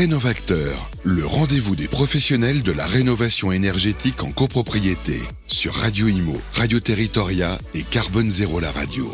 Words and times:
Rénovacteur, 0.00 0.90
le 1.04 1.26
rendez-vous 1.26 1.76
des 1.76 1.86
professionnels 1.86 2.62
de 2.62 2.72
la 2.72 2.86
rénovation 2.86 3.52
énergétique 3.52 4.22
en 4.22 4.32
copropriété 4.32 5.18
sur 5.46 5.74
Radio 5.74 6.08
Imo, 6.08 6.38
Radio 6.54 6.80
Territoria 6.80 7.58
et 7.74 7.82
Carbone 7.82 8.30
Zéro 8.30 8.60
la 8.60 8.70
radio. 8.70 9.04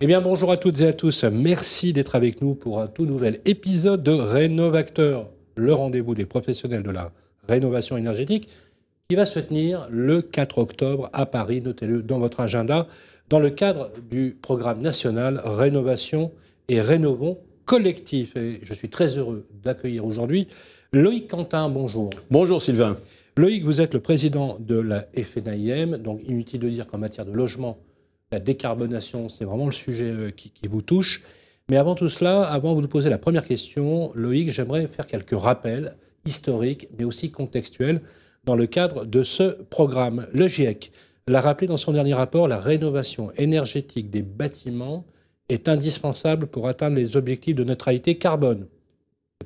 Eh 0.00 0.06
bien 0.06 0.20
bonjour 0.20 0.52
à 0.52 0.56
toutes 0.56 0.82
et 0.82 0.86
à 0.86 0.92
tous, 0.92 1.24
merci 1.24 1.92
d'être 1.92 2.14
avec 2.14 2.42
nous 2.42 2.54
pour 2.54 2.80
un 2.80 2.86
tout 2.86 3.04
nouvel 3.04 3.40
épisode 3.44 4.04
de 4.04 4.12
Rénovacteur, 4.12 5.26
le 5.56 5.74
rendez-vous 5.74 6.14
des 6.14 6.24
professionnels 6.24 6.84
de 6.84 6.92
la 6.92 7.10
rénovation 7.48 7.96
énergétique 7.96 8.48
qui 9.08 9.16
va 9.16 9.26
se 9.26 9.40
tenir 9.40 9.88
le 9.90 10.22
4 10.22 10.58
octobre 10.58 11.10
à 11.12 11.26
Paris, 11.26 11.60
notez-le 11.60 12.04
dans 12.04 12.20
votre 12.20 12.38
agenda, 12.38 12.86
dans 13.28 13.40
le 13.40 13.50
cadre 13.50 13.90
du 14.12 14.38
programme 14.40 14.80
national 14.80 15.42
Rénovation 15.44 16.30
et 16.68 16.80
Rénovons 16.80 17.40
collectif. 17.72 18.36
Et 18.36 18.58
je 18.60 18.74
suis 18.74 18.90
très 18.90 19.16
heureux 19.16 19.46
d'accueillir 19.64 20.04
aujourd'hui 20.04 20.46
Loïc 20.92 21.26
Quentin. 21.26 21.70
Bonjour. 21.70 22.10
Bonjour 22.30 22.60
Sylvain. 22.60 22.98
Loïc, 23.38 23.64
vous 23.64 23.80
êtes 23.80 23.94
le 23.94 24.00
président 24.00 24.58
de 24.60 24.74
la 24.74 25.06
FNIM, 25.16 25.96
donc 25.96 26.20
inutile 26.22 26.60
de 26.60 26.68
dire 26.68 26.86
qu'en 26.86 26.98
matière 26.98 27.24
de 27.24 27.32
logement, 27.32 27.78
la 28.30 28.40
décarbonation, 28.40 29.30
c'est 29.30 29.46
vraiment 29.46 29.64
le 29.64 29.72
sujet 29.72 30.10
euh, 30.10 30.30
qui, 30.30 30.52
vous 30.68 30.82
touche. 30.82 31.22
Mais 31.70 31.78
avant 31.78 31.94
tout 31.94 32.10
cela, 32.10 32.42
avant 32.42 32.74
de 32.74 32.82
vous 32.82 32.88
poser 32.88 33.08
la 33.08 33.16
première 33.16 33.42
question, 33.42 34.12
Loïc, 34.14 34.50
j'aimerais 34.50 34.86
faire 34.86 35.06
quelques 35.06 35.40
rappels 35.40 35.96
historiques, 36.26 36.88
mais 36.98 37.04
aussi 37.04 37.30
contextuels, 37.30 38.02
dans 38.44 38.54
le 38.54 38.66
cadre 38.66 39.06
de 39.06 39.22
ce 39.22 39.62
programme. 39.70 40.26
Le 40.34 40.46
GIEC 40.46 40.92
l'a 41.26 41.40
rappelé 41.40 41.68
dans 41.68 41.78
son 41.78 41.92
dernier 41.92 42.12
rapport, 42.12 42.48
la 42.48 42.60
rénovation 42.60 43.32
énergétique 43.38 44.10
des 44.10 44.20
bâtiments 44.20 45.06
est 45.52 45.68
indispensable 45.68 46.46
pour 46.46 46.68
atteindre 46.68 46.96
les 46.96 47.16
objectifs 47.16 47.54
de 47.54 47.64
neutralité 47.64 48.16
carbone. 48.16 48.66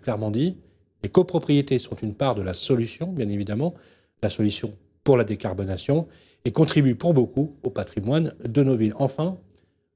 Clairement 0.02 0.30
dit, 0.30 0.56
les 1.02 1.08
copropriétés 1.08 1.78
sont 1.78 1.96
une 1.96 2.14
part 2.14 2.34
de 2.34 2.42
la 2.42 2.54
solution, 2.54 3.12
bien 3.12 3.28
évidemment, 3.28 3.74
la 4.22 4.30
solution 4.30 4.74
pour 5.04 5.16
la 5.16 5.24
décarbonation, 5.24 6.06
et 6.44 6.52
contribuent 6.52 6.94
pour 6.94 7.14
beaucoup 7.14 7.56
au 7.62 7.70
patrimoine 7.70 8.32
de 8.44 8.62
nos 8.62 8.76
villes. 8.76 8.94
Enfin, 8.98 9.38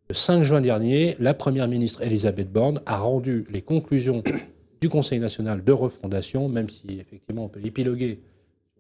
le 0.09 0.15
5 0.15 0.43
juin 0.43 0.61
dernier, 0.61 1.17
la 1.21 1.35
Première 1.35 1.69
ministre 1.69 2.03
Elisabeth 2.03 2.51
Borne 2.51 2.81
a 2.87 2.99
rendu 2.99 3.45
les 3.51 3.63
conclusions 3.63 4.23
du 4.81 4.89
Conseil 4.89 5.21
national 5.21 5.63
de 5.63 5.73
refondation, 5.73 6.49
même 6.49 6.69
si 6.69 6.99
effectivement 6.99 7.45
on 7.45 7.49
peut 7.49 7.65
épiloguer 7.65 8.21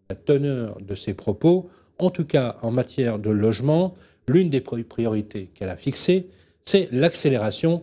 la 0.08 0.16
teneur 0.16 0.80
de 0.80 0.94
ses 0.96 1.14
propos. 1.14 1.70
En 1.98 2.10
tout 2.10 2.24
cas, 2.24 2.56
en 2.62 2.72
matière 2.72 3.18
de 3.18 3.30
logement, 3.30 3.94
l'une 4.26 4.50
des 4.50 4.60
priorités 4.60 5.50
qu'elle 5.54 5.68
a 5.68 5.76
fixées, 5.76 6.26
c'est 6.64 6.88
l'accélération 6.92 7.82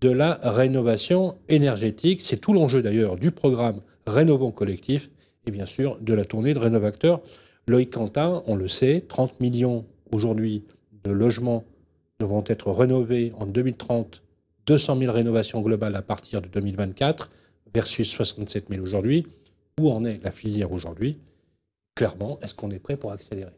de 0.00 0.10
la 0.10 0.38
rénovation 0.42 1.36
énergétique. 1.48 2.20
C'est 2.20 2.36
tout 2.36 2.52
l'enjeu 2.52 2.82
d'ailleurs 2.82 3.16
du 3.16 3.30
programme 3.30 3.80
Rénovons 4.06 4.50
Collectif 4.50 5.10
et 5.46 5.50
bien 5.50 5.66
sûr 5.66 5.98
de 6.00 6.14
la 6.14 6.24
tournée 6.24 6.54
de 6.54 6.58
Rénovacteurs. 6.58 7.20
Loïc 7.66 7.90
Quentin, 7.90 8.42
on 8.46 8.56
le 8.56 8.68
sait, 8.68 9.04
30 9.08 9.40
millions 9.40 9.86
aujourd'hui 10.12 10.64
de 11.04 11.10
logements 11.10 11.64
devront 12.20 12.44
être 12.46 12.70
rénovés 12.70 13.32
en 13.38 13.46
2030, 13.46 14.22
200 14.66 14.98
000 14.98 15.12
rénovations 15.12 15.60
globales 15.62 15.96
à 15.96 16.02
partir 16.02 16.42
de 16.42 16.48
2024 16.48 17.30
versus 17.74 18.08
67 18.08 18.68
000 18.68 18.82
aujourd'hui. 18.82 19.26
Où 19.80 19.90
en 19.90 20.04
est 20.04 20.22
la 20.22 20.30
filière 20.30 20.70
aujourd'hui? 20.72 21.18
Clairement, 21.96 22.38
est-ce 22.42 22.54
qu'on 22.54 22.70
est 22.70 22.78
prêt 22.78 22.96
pour 22.96 23.10
accélérer? 23.10 23.50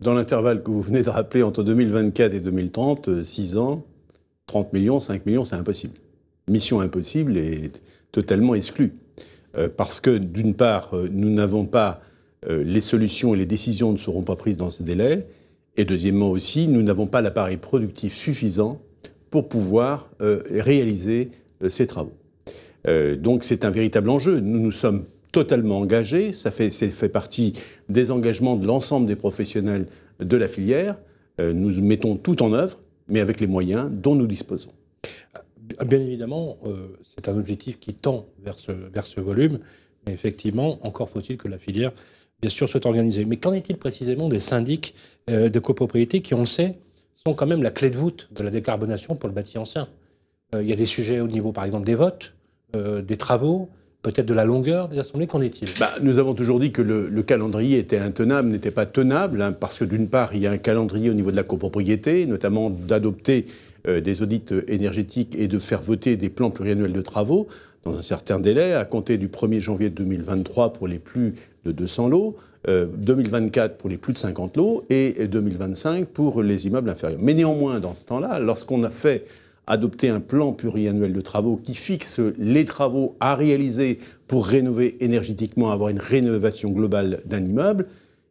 Dans 0.00 0.14
l'intervalle 0.14 0.62
que 0.62 0.70
vous 0.70 0.82
venez 0.82 1.02
de 1.02 1.10
rappeler 1.10 1.42
entre 1.42 1.62
2024 1.62 2.34
et 2.34 2.40
2030, 2.40 3.24
6 3.24 3.56
ans, 3.56 3.84
30 4.46 4.72
millions, 4.72 5.00
5 5.00 5.26
millions, 5.26 5.44
c'est 5.44 5.56
impossible. 5.56 5.94
Mission 6.48 6.80
impossible 6.80 7.36
et 7.36 7.72
totalement 8.12 8.54
exclue. 8.54 8.92
Euh, 9.58 9.68
parce 9.74 10.00
que, 10.00 10.16
d'une 10.18 10.54
part, 10.54 10.90
euh, 10.94 11.08
nous 11.10 11.30
n'avons 11.30 11.66
pas 11.66 12.00
euh, 12.48 12.62
les 12.62 12.80
solutions 12.80 13.34
et 13.34 13.38
les 13.38 13.46
décisions 13.46 13.92
ne 13.92 13.98
seront 13.98 14.22
pas 14.22 14.36
prises 14.36 14.56
dans 14.56 14.70
ce 14.70 14.82
délai. 14.82 15.26
Et 15.76 15.84
deuxièmement 15.84 16.30
aussi, 16.30 16.68
nous 16.68 16.82
n'avons 16.82 17.06
pas 17.06 17.22
l'appareil 17.22 17.56
productif 17.56 18.14
suffisant 18.14 18.80
pour 19.30 19.48
pouvoir 19.48 20.08
réaliser 20.18 21.30
ces 21.68 21.86
travaux. 21.86 22.14
donc 23.18 23.44
c'est 23.44 23.66
un 23.66 23.70
véritable 23.70 24.08
enjeu. 24.08 24.40
Nous 24.40 24.58
nous 24.58 24.72
sommes 24.72 25.04
totalement 25.32 25.80
engagés. 25.80 26.32
Ça 26.32 26.50
fait, 26.50 26.70
ça 26.70 26.88
fait 26.88 27.10
partie 27.10 27.52
des 27.90 28.10
engagements 28.10 28.56
de 28.56 28.66
l'ensemble 28.66 29.06
des 29.06 29.16
professionnels 29.16 29.86
de 30.20 30.36
la 30.38 30.48
filière. 30.48 30.96
nous 31.38 31.82
mettons 31.82 32.16
tout 32.16 32.42
en 32.42 32.54
œuvre 32.54 32.78
mais 33.08 33.20
avec 33.20 33.40
les 33.40 33.46
moyens 33.46 33.90
dont 33.90 34.14
nous 34.14 34.26
disposons. 34.26 34.72
Bien 35.84 36.00
évidemment, 36.00 36.58
euh, 36.64 36.96
c'est 37.02 37.28
un 37.28 37.36
objectif 37.36 37.78
qui 37.80 37.94
tend 37.94 38.26
vers 38.42 38.58
ce, 38.58 38.72
vers 38.72 39.04
ce 39.04 39.20
volume, 39.20 39.58
mais 40.06 40.12
effectivement, 40.12 40.78
encore 40.86 41.10
faut-il 41.10 41.36
que 41.36 41.48
la 41.48 41.58
filière, 41.58 41.92
bien 42.40 42.50
sûr, 42.50 42.68
soit 42.68 42.86
organisée. 42.86 43.24
Mais 43.24 43.36
qu'en 43.36 43.52
est-il 43.52 43.76
précisément 43.76 44.28
des 44.28 44.38
syndics 44.38 44.94
euh, 45.28 45.48
de 45.48 45.58
copropriété 45.58 46.20
qui, 46.20 46.34
on 46.34 46.40
le 46.40 46.46
sait, 46.46 46.78
sont 47.16 47.34
quand 47.34 47.46
même 47.46 47.62
la 47.62 47.72
clé 47.72 47.90
de 47.90 47.96
voûte 47.96 48.28
de 48.32 48.42
la 48.42 48.50
décarbonation 48.50 49.16
pour 49.16 49.28
le 49.28 49.34
bâti 49.34 49.58
ancien? 49.58 49.88
Euh, 50.54 50.62
Il 50.62 50.68
y 50.68 50.72
a 50.72 50.76
des 50.76 50.86
sujets 50.86 51.20
au 51.20 51.26
niveau, 51.26 51.52
par 51.52 51.64
exemple, 51.64 51.86
des 51.86 51.96
votes, 51.96 52.32
des 52.74 53.16
travaux, 53.16 53.70
peut-être 54.02 54.26
de 54.26 54.34
la 54.34 54.44
longueur 54.44 54.88
des 54.88 54.98
assemblées. 54.98 55.26
Qu'en 55.26 55.40
est-il? 55.40 55.68
Bah, 55.78 55.92
Nous 56.02 56.18
avons 56.18 56.34
toujours 56.34 56.60
dit 56.60 56.72
que 56.72 56.82
le, 56.82 57.22
calendrier 57.22 57.78
était 57.78 57.98
intenable, 57.98 58.48
n'était 58.50 58.70
pas 58.70 58.86
tenable, 58.86 59.42
hein, 59.42 59.52
parce 59.52 59.78
que 59.78 59.84
d'une 59.84 60.08
part, 60.08 60.34
il 60.34 60.42
y 60.42 60.46
a 60.46 60.50
un 60.50 60.58
calendrier 60.58 61.10
au 61.10 61.14
niveau 61.14 61.30
de 61.30 61.36
la 61.36 61.42
copropriété, 61.42 62.26
notamment 62.26 62.70
d'adopter 62.70 63.46
euh, 63.88 64.00
des 64.00 64.22
audits 64.22 64.44
énergétiques 64.68 65.36
et 65.38 65.48
de 65.48 65.58
faire 65.58 65.82
voter 65.82 66.16
des 66.16 66.28
plans 66.28 66.50
pluriannuels 66.50 66.92
de 66.92 67.00
travaux 67.00 67.48
dans 67.84 67.96
un 67.96 68.02
certain 68.02 68.40
délai, 68.40 68.72
à 68.72 68.84
compter 68.84 69.16
du 69.16 69.28
1er 69.28 69.60
janvier 69.60 69.90
2023 69.90 70.72
pour 70.72 70.88
les 70.88 70.98
plus 70.98 71.34
de 71.64 71.72
200 71.72 72.08
lots, 72.08 72.36
2024 72.66 73.70
euh, 73.70 73.74
pour 73.78 73.88
les 73.88 73.96
plus 73.96 74.12
de 74.12 74.18
50 74.18 74.56
lots 74.56 74.84
et 74.90 75.26
2025 75.28 76.06
pour 76.06 76.42
les 76.42 76.66
immeubles 76.66 76.90
inférieurs. 76.90 77.20
Mais 77.22 77.34
néanmoins, 77.34 77.78
dans 77.78 77.94
ce 77.94 78.04
temps-là, 78.06 78.40
lorsqu'on 78.40 78.82
a 78.82 78.90
fait 78.90 79.24
adopter 79.66 80.08
un 80.08 80.20
plan 80.20 80.52
pluriannuel 80.52 81.12
de 81.12 81.20
travaux 81.20 81.56
qui 81.56 81.74
fixe 81.74 82.20
les 82.38 82.64
travaux 82.64 83.16
à 83.20 83.34
réaliser 83.34 83.98
pour 84.28 84.46
rénover 84.46 84.96
énergétiquement, 85.00 85.70
avoir 85.70 85.90
une 85.90 85.98
rénovation 85.98 86.70
globale 86.70 87.20
d'un 87.26 87.44
immeuble, 87.44 87.86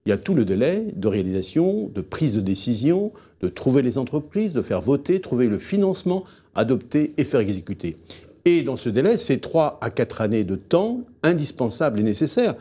il 0.05 0.09
y 0.09 0.13
a 0.13 0.17
tout 0.17 0.35
le 0.35 0.45
délai 0.45 0.85
de 0.95 1.07
réalisation, 1.07 1.89
de 1.93 2.01
prise 2.01 2.35
de 2.35 2.41
décision, 2.41 3.11
de 3.41 3.47
trouver 3.47 3.81
les 3.81 3.97
entreprises, 3.97 4.53
de 4.53 4.61
faire 4.61 4.81
voter, 4.81 5.19
trouver 5.19 5.47
le 5.47 5.57
financement, 5.57 6.25
adopter 6.53 7.13
et 7.17 7.23
faire 7.23 7.39
exécuter. 7.39 7.97
Et 8.45 8.61
dans 8.61 8.77
ce 8.77 8.89
délai, 8.89 9.17
c'est 9.17 9.39
trois 9.39 9.79
à 9.81 9.89
quatre 9.89 10.21
années 10.21 10.43
de 10.43 10.55
temps 10.55 11.01
indispensables 11.23 11.99
et 11.99 12.03
nécessaires. 12.03 12.53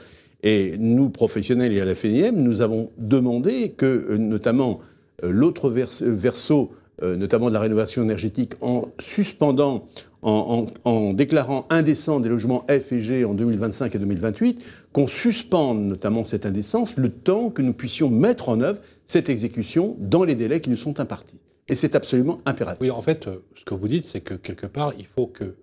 Et 0.42 0.76
nous, 0.78 1.10
professionnels 1.10 1.72
et 1.72 1.80
à 1.80 1.84
la 1.84 1.94
FNIM, 1.94 2.32
nous 2.32 2.62
avons 2.62 2.90
demandé 2.96 3.74
que, 3.76 3.84
euh, 3.84 4.16
notamment, 4.16 4.80
euh, 5.22 5.30
l'autre 5.30 5.70
verso 5.70 6.70
euh, 6.72 6.83
notamment 7.02 7.48
de 7.48 7.54
la 7.54 7.60
rénovation 7.60 8.02
énergétique, 8.02 8.54
en 8.60 8.88
suspendant, 9.00 9.86
en, 10.22 11.12
déclarant 11.12 11.66
indécent 11.68 12.20
des 12.20 12.28
logements 12.28 12.64
F 12.68 12.92
et 12.92 13.00
G 13.00 13.24
en 13.24 13.34
2025 13.34 13.94
et 13.94 13.98
2028, 13.98 14.64
qu'on 14.92 15.06
suspende 15.06 15.84
notamment 15.84 16.24
cette 16.24 16.46
indécence 16.46 16.96
le 16.96 17.10
temps 17.10 17.50
que 17.50 17.62
nous 17.62 17.74
puissions 17.74 18.08
mettre 18.08 18.48
en 18.48 18.60
œuvre 18.60 18.78
cette 19.04 19.28
exécution 19.28 19.96
dans 19.98 20.24
les 20.24 20.34
délais 20.34 20.60
qui 20.60 20.70
nous 20.70 20.76
sont 20.76 20.98
impartis. 21.00 21.38
Et 21.68 21.74
c'est 21.74 21.94
absolument 21.94 22.40
impératif. 22.46 22.80
Oui, 22.80 22.90
en 22.90 23.02
fait, 23.02 23.26
euh, 23.26 23.36
ce 23.56 23.64
que 23.64 23.74
vous 23.74 23.88
dites, 23.88 24.04
c'est 24.04 24.20
que 24.20 24.34
quelque 24.34 24.66
part, 24.66 24.92
il 24.98 25.06
faut 25.06 25.26
que 25.26 25.54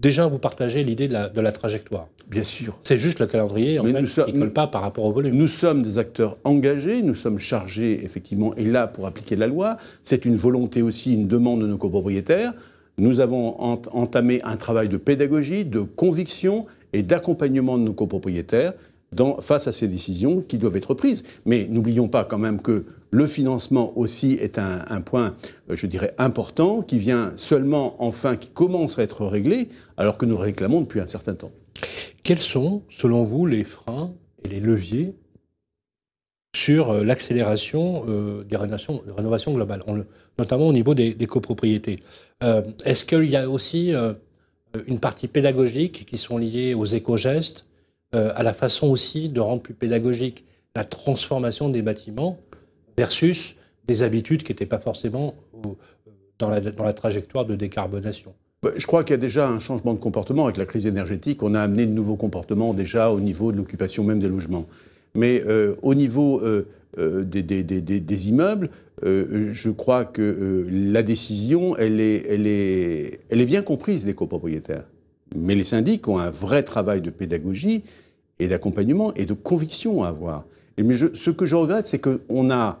Déjà, 0.00 0.26
vous 0.28 0.38
partagez 0.38 0.84
l'idée 0.84 1.08
de 1.08 1.40
la, 1.40 1.52
trajectoire. 1.52 2.08
Bien 2.30 2.44
sûr. 2.44 2.78
C'est 2.82 2.96
juste 2.96 3.18
le 3.18 3.26
calendrier 3.26 3.80
en 3.80 3.84
fait, 3.84 4.24
qui 4.26 4.32
ne 4.32 4.38
colle 4.40 4.52
pas 4.52 4.66
par 4.68 4.82
rapport 4.82 5.04
au 5.04 5.12
volume. 5.12 5.34
Nous 5.34 5.48
sommes 5.48 5.82
des 5.82 5.98
acteurs 5.98 6.36
engagés, 6.44 7.02
nous 7.02 7.16
sommes 7.16 7.38
chargés 7.38 8.04
effectivement 8.04 8.54
et 8.54 8.64
là 8.64 8.86
pour 8.86 9.06
appliquer 9.06 9.34
la 9.34 9.46
loi. 9.46 9.76
C'est 10.02 10.24
une 10.24 10.36
volonté 10.36 10.82
aussi, 10.82 11.14
une 11.14 11.26
demande 11.26 11.62
de 11.62 11.66
nos 11.66 11.78
copropriétaires. 11.78 12.52
Nous 12.98 13.20
avons 13.20 13.58
entamé 13.60 14.40
un 14.44 14.56
travail 14.56 14.88
de 14.88 14.96
pédagogie, 14.96 15.64
de 15.64 15.80
conviction 15.80 16.66
et 16.92 17.02
d'accompagnement 17.02 17.78
de 17.78 17.82
nos 17.82 17.92
copropriétaires 17.92 18.74
face 19.40 19.66
à 19.66 19.72
ces 19.72 19.88
décisions 19.88 20.42
qui 20.42 20.58
doivent 20.58 20.76
être 20.76 20.94
prises. 20.94 21.24
Mais 21.44 21.66
n'oublions 21.68 22.08
pas 22.08 22.24
quand 22.24 22.38
même 22.38 22.60
que 22.60 22.84
le 23.10 23.26
financement 23.26 23.96
aussi 23.96 24.34
est 24.34 24.58
un, 24.58 25.00
point, 25.00 25.34
euh, 25.70 25.76
je 25.76 25.86
dirais, 25.86 26.14
important, 26.18 26.82
qui 26.82 26.98
vient 26.98 27.32
seulement, 27.36 27.96
enfin, 28.02 28.36
qui 28.36 28.48
commence 28.48 28.98
à 28.98 29.02
être 29.02 29.24
réglé, 29.24 29.68
alors 29.96 30.18
que 30.18 30.26
nous 30.26 30.36
réclamons 30.36 30.82
depuis 30.82 31.00
un 31.00 31.06
certain 31.06 31.34
temps. 31.34 31.52
Quels 32.22 32.38
sont, 32.38 32.82
selon 32.90 33.24
vous, 33.24 33.46
les 33.46 33.64
freins 33.64 34.12
et 34.44 34.48
les 34.48 34.60
leviers 34.60 35.14
sur 36.54 36.90
euh, 36.90 37.04
l'accélération 37.04 38.04
euh, 38.08 38.44
des 38.44 38.56
rénovations, 38.56 39.52
globales, 39.52 39.82
notamment 40.38 40.68
au 40.68 40.72
niveau 40.72 40.94
des, 40.94 41.14
copropriétés? 41.26 42.00
Est-ce 42.84 43.04
qu'il 43.04 43.28
y 43.28 43.36
a 43.36 43.48
aussi 43.50 43.92
une 44.86 45.00
partie 45.00 45.26
pédagogique 45.26 46.06
qui 46.06 46.16
sont 46.16 46.38
liées 46.38 46.74
aux 46.74 46.84
éco-gestes, 46.84 47.67
à 48.12 48.42
la 48.42 48.54
façon 48.54 48.88
aussi 48.88 49.28
de 49.28 49.40
rendre 49.40 49.60
plus 49.60 49.74
pédagogique 49.74 50.44
la 50.74 50.84
transformation 50.84 51.68
des 51.68 51.82
bâtiments 51.82 52.38
versus 52.96 53.56
des 53.86 54.02
habitudes 54.02 54.44
qui 54.44 54.52
n'étaient 54.52 54.66
pas 54.66 54.78
forcément 54.78 55.34
dans 56.38 56.48
la, 56.48 56.60
dans 56.60 56.84
la, 56.84 56.92
trajectoire 56.92 57.44
de 57.44 57.56
décarbonation. 57.56 58.34
bah, 58.62 58.70
je 58.76 58.86
crois 58.86 59.04
qu'il 59.04 59.12
y 59.12 59.14
a 59.14 59.20
déjà 59.20 59.48
un 59.48 59.58
changement 59.58 59.92
de 59.92 59.98
comportement 59.98 60.44
avec 60.44 60.56
la 60.56 60.66
crise 60.66 60.86
énergétique. 60.86 61.42
On 61.42 61.54
a 61.54 61.60
amené 61.60 61.86
de 61.86 61.92
nouveaux 61.92 62.16
comportements 62.16 62.74
déjà 62.74 63.10
au 63.10 63.20
niveau 63.20 63.52
de 63.52 63.56
l'occupation 63.56 64.04
même 64.04 64.18
des 64.18 64.28
logements. 64.28 64.66
Mais 65.14 65.42
euh, 65.46 65.74
au 65.82 65.94
niveau 65.94 66.40
euh, 66.42 66.68
euh, 66.98 67.24
des, 67.24 68.28
immeubles, 68.28 68.70
je 69.02 69.70
crois 69.70 70.04
que 70.04 70.66
la 70.70 71.02
décision, 71.02 71.76
elle 71.76 72.00
est 72.00 73.46
bien 73.46 73.62
comprise 73.62 74.04
des 74.04 74.14
copropriétaires. 74.14 74.84
Mais 75.34 75.54
les 75.54 75.64
syndics 75.64 76.06
ont 76.08 76.18
un 76.18 76.30
vrai 76.30 76.62
travail 76.62 77.00
de 77.00 77.10
pédagogie 77.10 77.82
et 78.38 78.48
d'accompagnement 78.48 79.12
et 79.14 79.26
de 79.26 79.34
conviction 79.34 80.02
à 80.02 80.08
avoir. 80.08 80.44
Mais 80.78 80.96
ce 80.96 81.30
que 81.30 81.44
je 81.44 81.56
regrette, 81.56 81.86
c'est 81.86 81.98
qu'on 81.98 82.44
n'a 82.44 82.78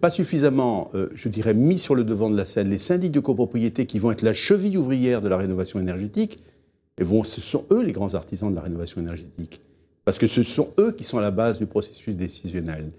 pas 0.00 0.10
suffisamment, 0.10 0.90
je 1.14 1.28
dirais, 1.28 1.54
mis 1.54 1.78
sur 1.78 1.94
le 1.94 2.04
devant 2.04 2.30
de 2.30 2.36
la 2.36 2.44
scène 2.44 2.70
les 2.70 2.78
syndics 2.78 3.12
de 3.12 3.20
copropriété 3.20 3.86
qui 3.86 3.98
vont 3.98 4.12
être 4.12 4.22
la 4.22 4.32
cheville 4.32 4.78
ouvrière 4.78 5.22
de 5.22 5.28
la 5.28 5.36
rénovation 5.36 5.80
énergétique. 5.80 6.38
Et 6.98 7.04
ce 7.24 7.40
sont 7.40 7.64
eux 7.72 7.82
les 7.82 7.92
grands 7.92 8.14
artisans 8.14 8.50
de 8.50 8.54
la 8.54 8.62
rénovation 8.62 9.00
énergétique 9.00 9.60
parce 10.06 10.18
que 10.18 10.28
ce 10.28 10.44
sont 10.44 10.68
eux 10.78 10.92
qui 10.92 11.02
sont 11.02 11.18
à 11.18 11.20
la 11.20 11.32
base 11.32 11.58
du 11.58 11.66
processus 11.66 12.14
décisionnel. 12.14 12.90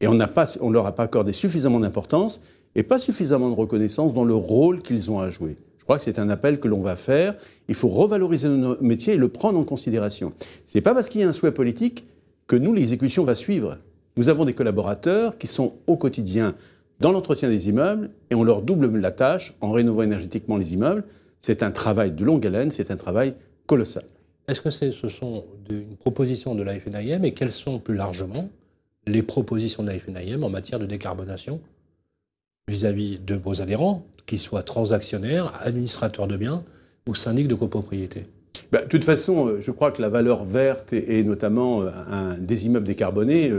Et 0.00 0.06
on 0.06 0.14
ne 0.14 0.72
leur 0.72 0.86
a 0.86 0.92
pas 0.92 1.02
accordé 1.02 1.32
suffisamment 1.32 1.80
d'importance 1.80 2.40
et 2.76 2.84
pas 2.84 3.00
suffisamment 3.00 3.50
de 3.50 3.54
reconnaissance 3.56 4.14
dans 4.14 4.24
le 4.24 4.34
rôle 4.34 4.80
qu'ils 4.80 5.10
ont 5.10 5.18
à 5.18 5.28
jouer. 5.28 5.56
Je 5.82 5.84
crois 5.84 5.96
que 5.96 6.04
c'est 6.04 6.20
un 6.20 6.30
appel 6.30 6.60
que 6.60 6.68
l'on 6.68 6.80
va 6.80 6.94
faire. 6.94 7.34
Il 7.66 7.74
faut 7.74 7.88
revaloriser 7.88 8.48
nos 8.48 8.80
métiers 8.80 9.14
et 9.14 9.16
le 9.16 9.26
prendre 9.26 9.58
en 9.58 9.64
considération. 9.64 10.32
Ce 10.64 10.78
n'est 10.78 10.80
pas 10.80 10.94
parce 10.94 11.08
qu'il 11.08 11.22
y 11.22 11.24
a 11.24 11.28
un 11.28 11.32
souhait 11.32 11.50
politique 11.50 12.06
que 12.46 12.54
nous, 12.54 12.72
l'exécution 12.72 13.24
va 13.24 13.34
suivre. 13.34 13.78
Nous 14.16 14.28
avons 14.28 14.44
des 14.44 14.52
collaborateurs 14.52 15.38
qui 15.38 15.48
sont 15.48 15.74
au 15.88 15.96
quotidien 15.96 16.54
dans 17.00 17.10
l'entretien 17.10 17.48
des 17.48 17.68
immeubles 17.68 18.10
et 18.30 18.36
on 18.36 18.44
leur 18.44 18.62
double 18.62 18.96
la 18.96 19.10
tâche 19.10 19.56
en 19.60 19.72
rénovant 19.72 20.02
énergétiquement 20.02 20.56
les 20.56 20.72
immeubles. 20.72 21.02
C'est 21.40 21.64
un 21.64 21.72
travail 21.72 22.12
de 22.12 22.24
longue 22.24 22.46
haleine, 22.46 22.70
c'est 22.70 22.92
un 22.92 22.96
travail 22.96 23.34
colossal. 23.66 24.04
Est-ce 24.46 24.60
que 24.60 24.70
ce 24.70 25.08
sont 25.08 25.46
une 25.68 25.96
proposition 25.96 26.54
de 26.54 26.62
la 26.62 26.78
FNIM 26.78 27.24
et 27.24 27.34
quelles 27.34 27.50
sont 27.50 27.80
plus 27.80 27.96
largement 27.96 28.48
les 29.08 29.24
propositions 29.24 29.82
de 29.82 29.88
la 29.88 29.98
FNIM 29.98 30.44
en 30.44 30.48
matière 30.48 30.78
de 30.78 30.86
décarbonation 30.86 31.60
vis-à-vis 32.68 33.18
de 33.18 33.34
vos 33.34 33.60
adhérents, 33.60 34.06
qu'ils 34.26 34.38
soient 34.38 34.62
transactionnaires, 34.62 35.52
administrateurs 35.60 36.28
de 36.28 36.36
biens 36.36 36.64
ou 37.06 37.14
syndics 37.14 37.48
de 37.48 37.54
copropriété 37.54 38.24
bah, 38.70 38.82
De 38.82 38.88
toute 38.88 39.04
façon, 39.04 39.48
euh, 39.48 39.60
je 39.60 39.70
crois 39.70 39.90
que 39.90 40.00
la 40.00 40.08
valeur 40.08 40.44
verte 40.44 40.92
et, 40.92 41.24
notamment 41.24 41.82
euh, 41.82 41.90
des 42.38 42.66
immeubles 42.66 42.86
décarbonés 42.86 43.52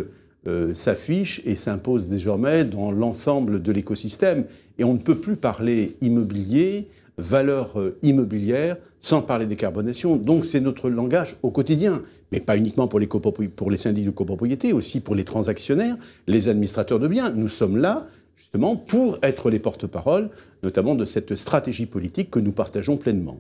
euh, 0.48 0.74
s'affiche 0.74 1.42
et 1.46 1.56
s'impose 1.56 2.08
désormais 2.08 2.64
dans 2.64 2.92
l'ensemble 2.92 3.62
de 3.62 3.72
l'écosystème. 3.72 4.46
Et 4.78 4.84
on 4.84 4.94
ne 4.94 5.00
peut 5.00 5.18
plus 5.18 5.36
parler 5.36 5.98
immobilier 6.02 6.88
valeur 7.18 7.80
euh, 7.80 7.98
immobilière, 8.02 8.78
sans 9.00 9.22
parler 9.22 9.46
décarbonation. 9.46 10.16
Donc 10.16 10.46
c'est 10.46 10.60
notre 10.60 10.90
langage 10.90 11.38
au 11.44 11.52
quotidien, 11.52 12.02
mais 12.32 12.40
pas 12.40 12.58
uniquement 12.58 12.88
pour 12.88 13.00
les, 13.00 13.08
pour 13.08 13.72
les 13.72 13.78
syndics 13.78 14.06
de 14.06 14.12
copropriété, 14.12 14.74
aussi 14.74 15.00
pour 15.00 15.16
les 15.16 15.24
transactionnaires, 15.24 15.98
les 16.28 16.50
administrateurs 16.50 17.00
de 17.00 17.08
biens. 17.08 17.32
Nous 17.32 17.50
sommes 17.50 17.78
là 17.78 18.08
justement 18.36 18.76
pour 18.76 19.18
être 19.24 19.50
les 19.50 19.60
porte-parole, 19.60 20.30
notamment 20.64 20.96
de 20.96 21.06
cette 21.06 21.36
stratégie 21.36 21.86
politique 21.86 22.32
que 22.32 22.40
nous 22.40 22.52
partageons 22.52 22.98
pleinement. 22.98 23.40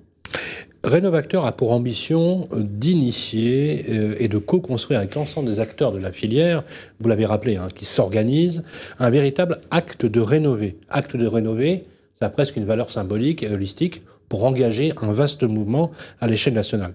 Rénovacteur 0.83 1.45
a 1.45 1.53
pour 1.53 1.71
ambition 1.71 2.45
euh, 2.51 2.61
d'initier 2.61 3.85
euh, 3.89 4.15
et 4.19 4.27
de 4.27 4.37
co-construire 4.37 4.99
avec 4.99 5.15
l'ensemble 5.15 5.47
des 5.47 5.61
acteurs 5.61 5.93
de 5.93 5.97
la 5.97 6.11
filière, 6.11 6.63
vous 6.99 7.07
l'avez 7.07 7.25
rappelé, 7.25 7.55
hein, 7.55 7.69
qui 7.73 7.85
s'organisent, 7.85 8.63
un 8.99 9.09
véritable 9.09 9.61
acte 9.71 10.05
de 10.05 10.19
rénover. 10.19 10.77
Acte 10.89 11.15
de 11.15 11.25
rénover, 11.25 11.83
ça 12.19 12.25
a 12.25 12.29
presque 12.29 12.57
une 12.57 12.65
valeur 12.65 12.91
symbolique 12.91 13.43
et 13.43 13.49
holistique 13.49 14.01
pour 14.27 14.43
engager 14.43 14.91
un 15.01 15.13
vaste 15.13 15.43
mouvement 15.43 15.91
à 16.19 16.27
l'échelle 16.27 16.53
nationale. 16.53 16.93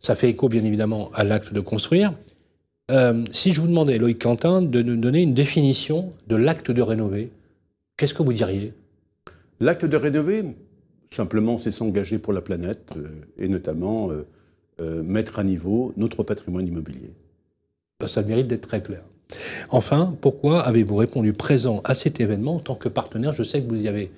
Ça 0.00 0.14
fait 0.14 0.30
écho, 0.30 0.48
bien 0.48 0.64
évidemment, 0.64 1.10
à 1.12 1.22
l'acte 1.22 1.52
de 1.52 1.60
construire. 1.60 2.12
Euh, 2.90 3.24
si 3.32 3.52
je 3.52 3.60
vous 3.60 3.66
demandais, 3.66 3.98
Loïc 3.98 4.22
Quentin, 4.22 4.62
de 4.62 4.82
nous 4.82 4.96
donner 4.96 5.22
une 5.22 5.34
définition 5.34 6.10
de 6.28 6.36
l'acte 6.36 6.70
de 6.70 6.82
rénover, 6.82 7.32
qu'est-ce 7.96 8.14
que 8.14 8.22
vous 8.22 8.32
diriez? 8.32 8.74
L'acte 9.58 9.84
de 9.84 9.96
rénover, 9.96 10.44
simplement, 11.10 11.58
c'est 11.58 11.72
s'engager 11.72 12.18
pour 12.18 12.32
la 12.32 12.42
planète 12.42 12.92
euh, 12.96 13.08
et 13.38 13.48
notamment 13.48 14.10
euh, 14.10 15.02
mettre 15.02 15.38
à 15.40 15.44
niveau 15.44 15.92
notre 15.96 16.22
patrimoine 16.22 16.66
immobilier. 16.66 17.10
Ça 18.06 18.22
mérite 18.22 18.46
d'être 18.46 18.68
très 18.68 18.82
clair. 18.82 19.02
Enfin, 19.70 20.14
pourquoi 20.20 20.60
avez-vous 20.60 20.96
répondu 20.96 21.32
présent 21.32 21.80
à 21.84 21.96
cet 21.96 22.20
événement 22.20 22.56
en 22.56 22.60
tant 22.60 22.76
que 22.76 22.88
partenaire? 22.88 23.32
Je 23.32 23.42
sais 23.42 23.60
que 23.60 23.68
vous 23.68 23.86
y 23.86 23.88
avez 23.88 24.12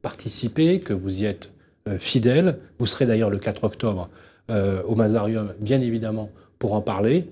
participer, 0.00 0.80
que 0.80 0.94
vous 0.94 1.22
y 1.22 1.26
êtes 1.26 1.50
fidèle. 1.98 2.58
Vous 2.78 2.86
serez 2.86 3.04
d'ailleurs 3.04 3.28
le 3.28 3.36
4 3.36 3.64
octobre 3.64 4.08
au 4.48 4.94
Mazarium, 4.94 5.52
bien 5.60 5.80
évidemment, 5.80 6.30
pour 6.58 6.72
en 6.72 6.80
parler. 6.80 7.26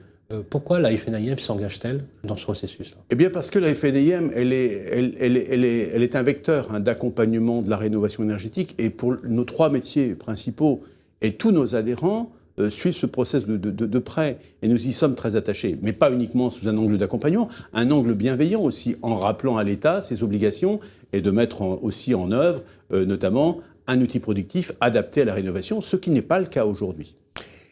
Pourquoi 0.50 0.80
la 0.80 0.96
FNIM 0.96 1.38
s'engage-t-elle 1.38 2.04
dans 2.24 2.36
ce 2.36 2.44
processus-là? 2.44 2.96
Eh 3.10 3.14
bien 3.14 3.30
parce 3.30 3.50
que 3.50 3.58
la 3.58 3.74
FNIM, 3.74 4.30
elle 4.34 4.52
est, 4.52 4.86
elle, 4.90 5.14
elle, 5.20 5.36
elle 5.36 5.64
est, 5.64 5.90
elle 5.94 6.02
est 6.02 6.16
un 6.16 6.22
vecteur 6.22 6.72
hein, 6.72 6.80
d'accompagnement 6.80 7.62
de 7.62 7.70
la 7.70 7.76
rénovation 7.76 8.22
énergétique. 8.24 8.74
Et 8.78 8.90
pour 8.90 9.16
nos 9.24 9.44
trois 9.44 9.70
métiers 9.70 10.14
principaux 10.14 10.82
et 11.22 11.34
tous 11.34 11.52
nos 11.52 11.74
adhérents, 11.74 12.32
suivent 12.70 12.94
ce 12.94 13.06
process 13.06 13.46
de, 13.46 13.56
de, 13.56 13.70
de, 13.70 13.98
près 13.98 14.38
et 14.62 14.68
nous 14.68 14.88
y 14.88 14.92
sommes 14.92 15.14
très 15.14 15.36
attachés, 15.36 15.78
mais 15.82 15.92
pas 15.92 16.10
uniquement 16.10 16.50
sous 16.50 16.68
un 16.68 16.76
angle 16.76 16.96
d'accompagnement, 16.96 17.48
un 17.74 17.90
angle 17.90 18.14
bienveillant 18.14 18.62
aussi 18.62 18.96
en 19.02 19.16
rappelant 19.16 19.56
à 19.56 19.64
l'État 19.64 20.00
ses 20.00 20.22
obligations 20.22 20.80
et 21.12 21.20
de 21.20 21.30
mettre 21.30 21.62
aussi 21.62 22.14
en 22.14 22.32
œuvre, 22.32 22.62
euh, 22.92 23.04
notamment, 23.04 23.60
un 23.86 24.00
outil 24.00 24.20
productif 24.20 24.72
adapté 24.80 25.22
à 25.22 25.24
la 25.26 25.34
rénovation, 25.34 25.80
ce 25.80 25.96
qui 25.96 26.10
n'est 26.10 26.22
pas 26.22 26.40
le 26.40 26.46
cas 26.46 26.64
aujourd'hui. 26.64 27.14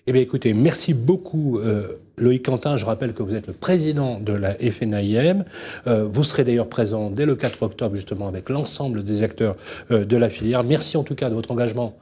Eh 0.06 0.12
bien, 0.12 0.20
écoutez, 0.20 0.52
merci 0.52 0.92
beaucoup, 0.92 1.58
euh, 1.58 1.96
Loïc 2.18 2.44
Quentin. 2.44 2.76
Je 2.76 2.84
rappelle 2.84 3.14
que 3.14 3.22
vous 3.22 3.34
êtes 3.34 3.46
le 3.46 3.54
président 3.54 4.20
de 4.20 4.34
la 4.34 4.54
FNIM. 4.54 5.44
Euh, 5.86 6.04
vous 6.04 6.24
serez 6.24 6.44
d'ailleurs 6.44 6.68
présent 6.68 7.10
dès 7.10 7.24
le 7.24 7.36
4 7.36 7.62
octobre, 7.62 7.94
justement, 7.94 8.28
avec 8.28 8.50
l'ensemble 8.50 9.02
des 9.02 9.22
acteurs 9.22 9.56
de 9.90 10.16
la 10.16 10.28
filière. 10.28 10.62
Merci 10.62 10.98
en 10.98 11.04
tout 11.04 11.14
cas 11.14 11.30
de 11.30 11.34
votre 11.34 11.50
engagement 11.50 11.96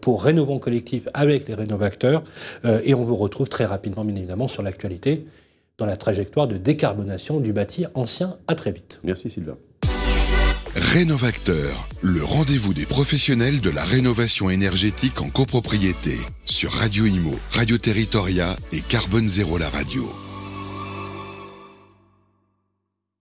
pour 0.00 0.24
Rénovons 0.24 0.58
Collectif 0.58 1.08
avec 1.14 1.48
les 1.48 1.54
rénovateurs. 1.54 2.22
et 2.64 2.94
on 2.94 3.02
vous 3.02 3.14
retrouve 3.14 3.48
très 3.48 3.64
rapidement, 3.64 4.04
bien 4.04 4.16
évidemment, 4.16 4.48
sur 4.48 4.62
l'actualité 4.62 5.24
dans 5.78 5.86
la 5.86 5.96
trajectoire 5.96 6.48
de 6.48 6.56
décarbonation 6.56 7.40
du 7.40 7.52
bâti 7.52 7.86
ancien. 7.94 8.36
À 8.48 8.56
très 8.56 8.72
vite. 8.72 9.00
Merci, 9.04 9.30
Sylvain. 9.30 9.56
Rénovacteur, 10.80 11.88
le 12.02 12.22
rendez-vous 12.22 12.72
des 12.72 12.86
professionnels 12.86 13.60
de 13.60 13.68
la 13.68 13.84
rénovation 13.84 14.48
énergétique 14.48 15.20
en 15.20 15.28
copropriété 15.28 16.16
sur 16.44 16.72
Radio 16.72 17.04
Imo, 17.04 17.36
Radio 17.50 17.78
Territoria 17.78 18.56
et 18.70 18.80
Carbone 18.80 19.26
Zéro 19.26 19.58
la 19.58 19.70
radio. 19.70 20.08